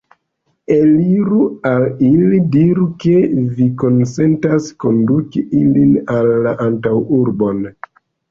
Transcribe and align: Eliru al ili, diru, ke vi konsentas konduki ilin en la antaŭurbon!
Eliru 0.75 1.41
al 1.71 1.83
ili, 2.07 2.39
diru, 2.55 2.85
ke 3.03 3.13
vi 3.59 3.67
konsentas 3.83 4.71
konduki 4.85 5.45
ilin 5.61 5.93
en 6.15 6.33
la 6.47 6.55
antaŭurbon! 6.69 7.63